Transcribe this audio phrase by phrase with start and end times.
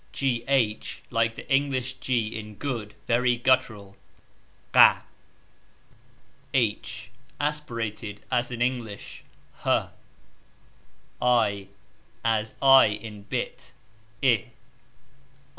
[1.11, 3.95] Like the English g in good, very guttural...
[7.39, 9.23] Aspirated, as in English.........
[9.63, 9.91] As
[12.63, 13.73] i in bit......